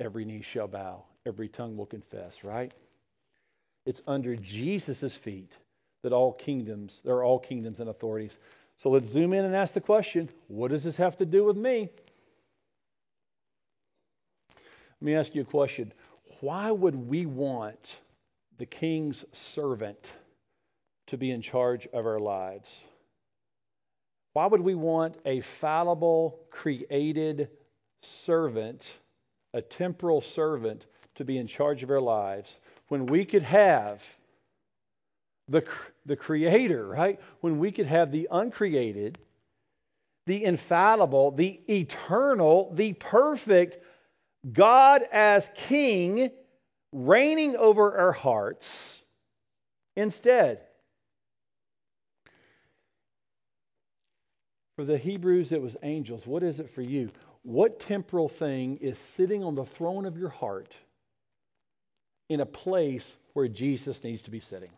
[0.00, 2.72] every knee shall bow, every tongue will confess, right?
[3.86, 5.52] It's under Jesus' feet
[6.02, 8.36] that all kingdoms, there are all kingdoms and authorities.
[8.76, 11.56] So let's zoom in and ask the question what does this have to do with
[11.56, 11.90] me?
[15.00, 15.92] Let me ask you a question.
[16.40, 17.96] Why would we want
[18.60, 20.12] the king's servant
[21.06, 22.70] to be in charge of our lives?
[24.34, 27.48] Why would we want a fallible, created
[28.02, 28.86] servant,
[29.54, 32.54] a temporal servant, to be in charge of our lives
[32.88, 34.02] when we could have
[35.48, 35.64] the,
[36.04, 37.18] the Creator, right?
[37.40, 39.18] When we could have the uncreated,
[40.26, 43.78] the infallible, the eternal, the perfect
[44.52, 46.30] God as King
[46.92, 48.68] reigning over our hearts
[49.96, 50.60] instead.
[54.76, 56.26] For the Hebrews, it was angels.
[56.26, 57.10] What is it for you?
[57.42, 60.74] What temporal thing is sitting on the throne of your heart?
[62.30, 64.70] in a place where Jesus needs to be sitting.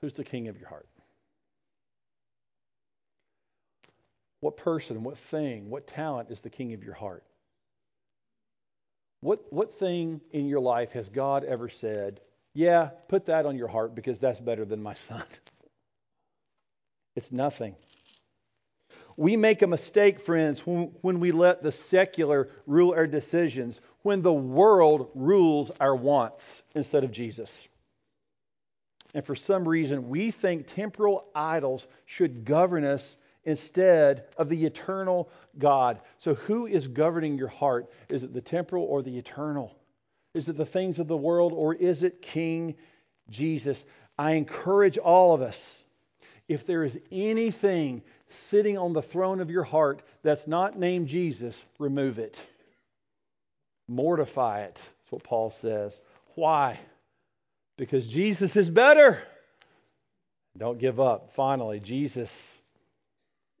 [0.00, 0.88] Who's the king of your heart?
[4.40, 7.22] What person, what thing, what talent is the king of your heart?
[9.24, 12.20] What, what thing in your life has God ever said,
[12.52, 15.24] yeah, put that on your heart because that's better than my son?
[17.16, 17.76] It's nothing.
[19.16, 24.20] We make a mistake, friends, when, when we let the secular rule our decisions, when
[24.20, 27.52] the world rules our wants instead of Jesus.
[29.14, 33.04] And for some reason, we think temporal idols should govern us
[33.44, 35.28] instead of the eternal
[35.58, 36.00] God.
[36.18, 37.90] So, who is governing your heart?
[38.08, 39.76] Is it the temporal or the eternal?
[40.34, 42.74] Is it the things of the world or is it King
[43.30, 43.82] Jesus?
[44.18, 45.58] I encourage all of us
[46.48, 48.02] if there is anything
[48.50, 52.36] sitting on the throne of your heart that's not named Jesus, remove it.
[53.88, 54.74] Mortify it.
[54.74, 56.00] That's what Paul says.
[56.34, 56.80] Why?
[57.76, 59.22] Because Jesus is better.
[60.56, 61.32] Don't give up.
[61.34, 62.30] Finally, Jesus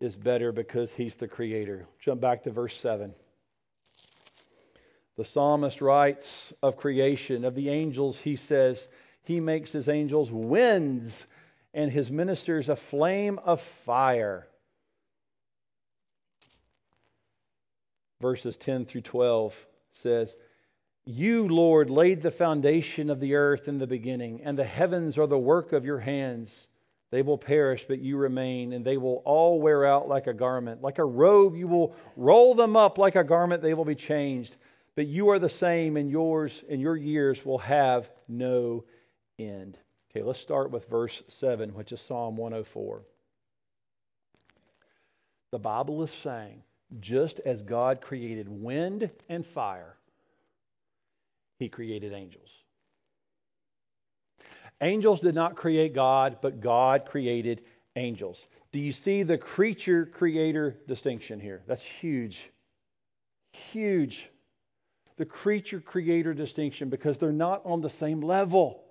[0.04, 1.86] is better because he's the creator.
[1.98, 3.12] Jump back to verse 7.
[5.16, 8.86] The psalmist writes of creation, of the angels, he says,
[9.22, 11.24] He makes his angels winds
[11.72, 14.46] and his ministers a flame of fire.
[18.20, 19.54] Verses 10 through 12
[19.92, 20.34] says,
[21.04, 25.26] You, Lord, laid the foundation of the earth in the beginning, and the heavens are
[25.26, 26.52] the work of your hands.
[27.14, 30.82] They will perish, but you remain, and they will all wear out like a garment.
[30.82, 34.56] Like a robe, you will roll them up like a garment, they will be changed.
[34.96, 38.82] but you are the same, and yours and your years will have no
[39.38, 39.78] end.
[40.10, 43.02] Okay, let's start with verse 7, which is Psalm 104.
[45.52, 46.64] The Bible is saying,
[46.98, 49.94] just as God created wind and fire,
[51.60, 52.63] he created angels.
[54.80, 57.62] Angels did not create God, but God created
[57.96, 58.44] angels.
[58.72, 61.62] Do you see the creature creator distinction here?
[61.66, 62.50] That's huge.
[63.52, 64.28] Huge.
[65.16, 68.84] The creature creator distinction because they're not on the same level.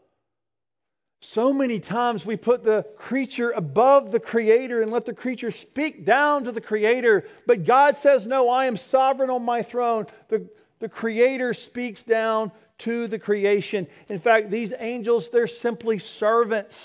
[1.20, 6.06] So many times we put the creature above the creator and let the creature speak
[6.06, 7.28] down to the creator.
[7.48, 10.08] But God says, No, I am sovereign on my throne.
[10.28, 10.48] The,
[10.80, 13.88] the creator speaks down to the creation.
[14.10, 16.76] In fact, these angels, they're simply servants.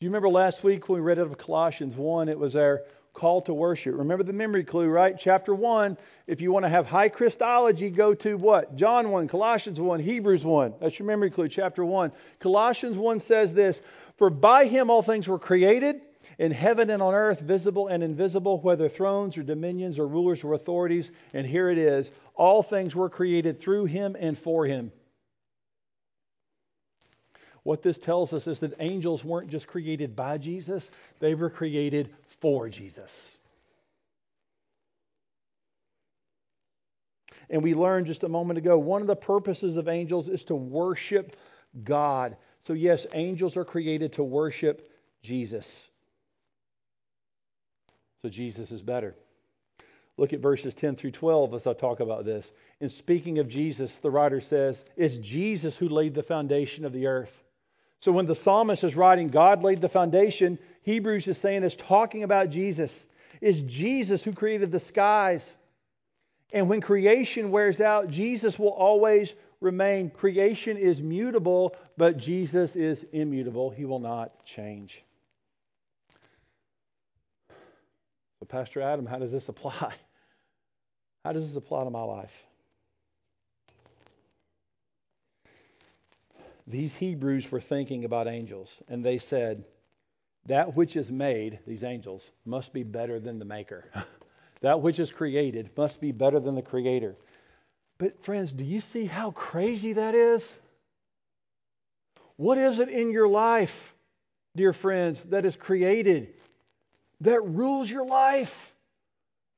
[0.00, 2.28] Do you remember last week when we read out of Colossians 1?
[2.28, 2.82] It was our
[3.14, 3.96] call to worship.
[3.96, 5.16] Remember the memory clue, right?
[5.18, 5.98] Chapter 1.
[6.28, 8.76] If you want to have high Christology, go to what?
[8.76, 10.74] John 1, Colossians 1, Hebrews 1.
[10.80, 12.12] That's your memory clue, chapter 1.
[12.38, 13.80] Colossians 1 says this
[14.16, 16.00] For by him all things were created,
[16.38, 20.52] in heaven and on earth, visible and invisible, whether thrones or dominions or rulers or
[20.52, 21.10] authorities.
[21.34, 24.92] And here it is all things were created through him and for him.
[27.64, 32.14] What this tells us is that angels weren't just created by Jesus, they were created
[32.40, 33.12] for Jesus.
[37.50, 40.54] And we learned just a moment ago one of the purposes of angels is to
[40.54, 41.36] worship
[41.84, 42.36] God.
[42.66, 44.90] So, yes, angels are created to worship
[45.22, 45.66] Jesus.
[48.22, 49.14] So, Jesus is better.
[50.18, 52.50] Look at verses 10 through 12 as I talk about this.
[52.80, 57.06] In speaking of Jesus, the writer says, It's Jesus who laid the foundation of the
[57.06, 57.32] earth.
[58.00, 62.24] So when the psalmist is writing, God laid the foundation, Hebrews is saying is talking
[62.24, 62.92] about Jesus.
[63.40, 65.48] It's Jesus who created the skies.
[66.52, 70.10] And when creation wears out, Jesus will always remain.
[70.10, 73.70] Creation is mutable, but Jesus is immutable.
[73.70, 75.02] He will not change.
[78.40, 79.94] So, Pastor Adam, how does this apply?
[81.28, 82.32] How does this apply to my life?
[86.66, 89.66] These Hebrews were thinking about angels, and they said,
[90.46, 93.90] That which is made, these angels, must be better than the maker.
[94.62, 97.14] that which is created must be better than the creator.
[97.98, 100.50] But, friends, do you see how crazy that is?
[102.36, 103.94] What is it in your life,
[104.56, 106.32] dear friends, that is created,
[107.20, 108.72] that rules your life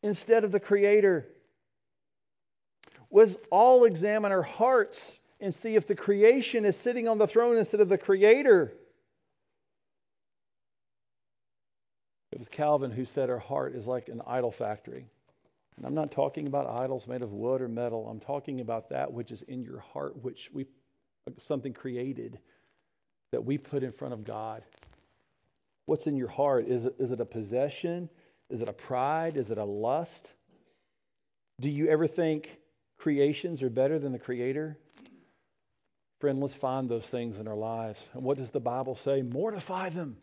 [0.02, 1.28] instead of the Creator?
[3.10, 4.98] Let's all examine our hearts
[5.40, 8.72] and see if the creation is sitting on the throne instead of the Creator.
[12.32, 15.06] It was Calvin who said our heart is like an idol factory.
[15.76, 18.06] And I'm not talking about idols made of wood or metal.
[18.08, 20.66] I'm talking about that which is in your heart, which we
[21.38, 22.38] something created
[23.32, 24.62] that we put in front of God.
[25.86, 26.68] What's in your heart?
[26.68, 28.08] Is it, is it a possession?
[28.48, 29.36] Is it a pride?
[29.36, 30.32] Is it a lust?
[31.60, 32.58] Do you ever think
[33.00, 34.76] creations are better than the Creator?
[36.20, 38.00] Friend, let's find those things in our lives.
[38.12, 39.22] And what does the Bible say?
[39.22, 40.18] Mortify them.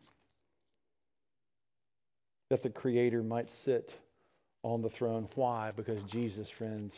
[2.51, 3.93] That the Creator might sit
[4.63, 5.27] on the throne.
[5.33, 5.71] Why?
[5.75, 6.95] Because Jesus, friends,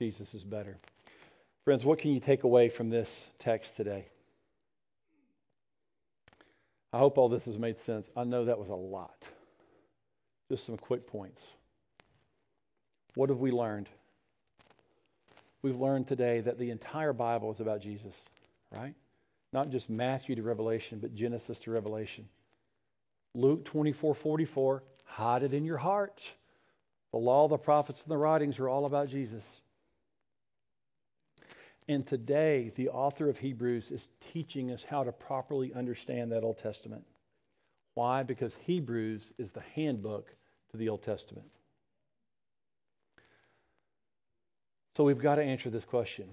[0.00, 0.76] Jesus is better.
[1.64, 4.06] Friends, what can you take away from this text today?
[6.92, 8.10] I hope all this has made sense.
[8.16, 9.28] I know that was a lot.
[10.50, 11.44] Just some quick points.
[13.14, 13.88] What have we learned?
[15.66, 18.14] We've learned today that the entire Bible is about Jesus,
[18.70, 18.94] right?
[19.52, 22.28] Not just Matthew to Revelation, but Genesis to Revelation.
[23.34, 26.22] Luke 24 44, hide it in your heart.
[27.10, 29.44] The law, the prophets, and the writings are all about Jesus.
[31.88, 36.58] And today, the author of Hebrews is teaching us how to properly understand that Old
[36.58, 37.04] Testament.
[37.94, 38.22] Why?
[38.22, 40.32] Because Hebrews is the handbook
[40.70, 41.46] to the Old Testament.
[44.96, 46.26] So we've got to answer this question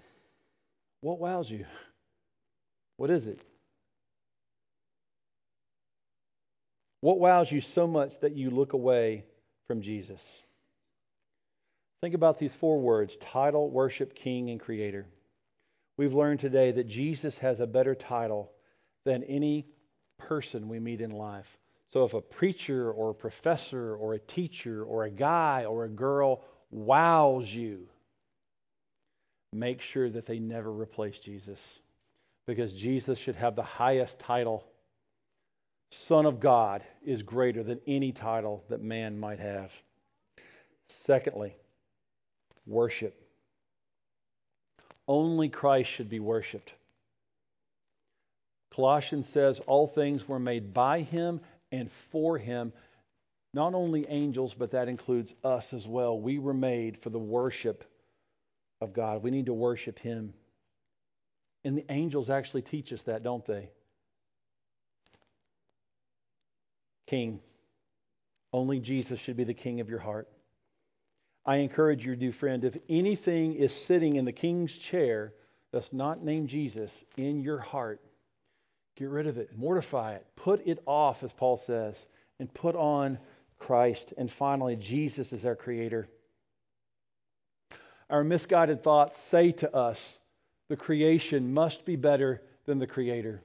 [1.02, 1.66] What wows you?
[2.96, 3.42] What is it?
[7.02, 9.26] What wows you so much that you look away
[9.68, 10.22] from Jesus?
[12.00, 15.08] Think about these four words title, worship, king, and creator.
[15.98, 18.50] We've learned today that Jesus has a better title
[19.04, 19.68] than any
[20.18, 21.58] person we meet in life.
[21.92, 25.90] So if a preacher or a professor or a teacher or a guy or a
[25.90, 27.88] girl wows you,
[29.54, 31.60] make sure that they never replace Jesus
[32.46, 34.66] because Jesus should have the highest title.
[35.92, 39.72] Son of God is greater than any title that man might have.
[41.06, 41.56] Secondly,
[42.66, 43.20] worship.
[45.08, 46.74] Only Christ should be worshiped.
[48.74, 51.42] Colossians says all things were made by him
[51.72, 52.74] and for him.
[53.54, 56.20] Not only angels, but that includes us as well.
[56.20, 57.84] We were made for the worship
[58.84, 59.24] of God.
[59.24, 60.34] We need to worship him.
[61.64, 63.70] And the angels actually teach us that, don't they?
[67.08, 67.40] King.
[68.52, 70.28] Only Jesus should be the king of your heart.
[71.46, 75.34] I encourage you, dear friend, if anything is sitting in the king's chair
[75.72, 78.02] that's not named Jesus in your heart,
[78.96, 82.06] get rid of it, mortify it, put it off, as Paul says,
[82.40, 83.18] and put on
[83.60, 84.14] Christ.
[84.18, 86.08] And finally, Jesus is our creator.
[88.10, 90.00] Our misguided thoughts say to us
[90.70, 93.42] the creation must be better than the creator.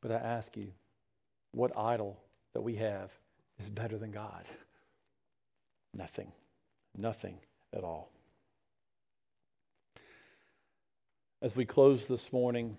[0.00, 0.68] But I ask you,
[1.52, 2.16] what idol
[2.52, 3.10] that we have
[3.62, 4.44] is better than God?
[5.94, 6.30] Nothing.
[6.96, 7.38] Nothing
[7.74, 8.10] at all.
[11.42, 12.76] As we close this morning,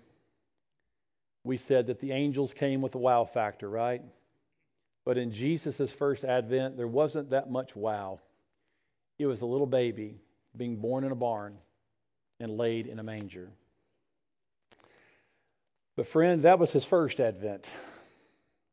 [1.44, 4.02] we said that the angels came with a wow factor, right?
[5.08, 8.20] But in Jesus' first advent, there wasn't that much wow.
[9.18, 10.20] It was a little baby
[10.54, 11.56] being born in a barn
[12.40, 13.48] and laid in a manger.
[15.96, 17.70] But, friend, that was his first advent.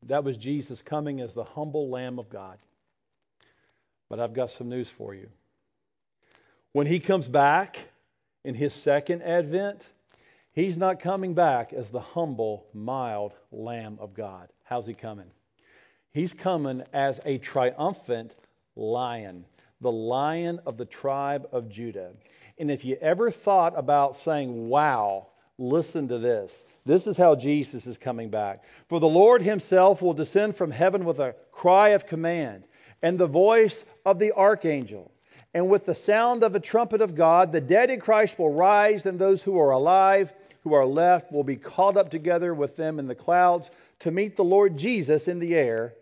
[0.08, 2.58] That was Jesus coming as the humble Lamb of God.
[4.10, 5.30] But I've got some news for you.
[6.74, 7.80] When he comes back
[8.44, 9.88] in his second advent,
[10.52, 14.50] he's not coming back as the humble, mild Lamb of God.
[14.66, 15.32] How's he coming?
[16.16, 18.34] He's coming as a triumphant
[18.78, 19.44] lion,
[19.82, 22.14] the lion of the tribe of Judah.
[22.58, 26.54] And if you ever thought about saying, wow, listen to this.
[26.86, 28.64] This is how Jesus is coming back.
[28.88, 32.64] For the Lord himself will descend from heaven with a cry of command
[33.02, 35.12] and the voice of the archangel.
[35.54, 39.06] And with the sound of a trumpet of God, the dead in Christ will rise,
[39.06, 40.32] and those who are alive,
[40.64, 44.38] who are left, will be caught up together with them in the clouds to meet
[44.38, 45.94] the Lord Jesus in the air,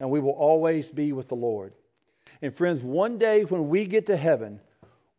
[0.00, 1.72] and we will always be with the Lord.
[2.42, 4.60] And friends, one day when we get to heaven,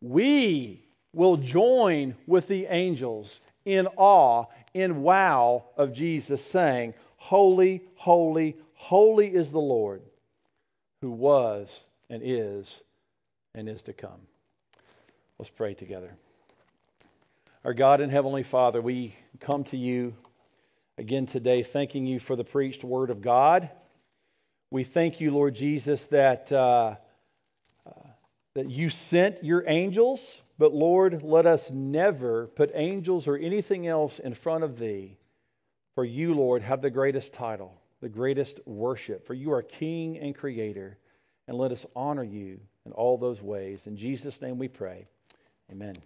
[0.00, 8.56] we will join with the angels in awe, in wow of Jesus, saying, Holy, holy,
[8.74, 10.02] holy is the Lord
[11.00, 11.74] who was
[12.10, 12.70] and is
[13.54, 14.20] and is to come.
[15.38, 16.14] Let's pray together.
[17.64, 20.14] Our God and Heavenly Father, we come to you
[20.98, 23.68] again today thanking you for the preached word of God.
[24.70, 26.96] We thank you, Lord Jesus, that, uh,
[27.86, 27.90] uh,
[28.54, 30.20] that you sent your angels
[30.58, 35.16] but Lord, let us never put angels or anything else in front of thee.
[35.94, 39.26] For you, Lord, have the greatest title, the greatest worship.
[39.26, 40.98] For you are King and Creator.
[41.48, 43.80] And let us honor you in all those ways.
[43.86, 45.06] In Jesus' name we pray.
[45.70, 45.96] Amen.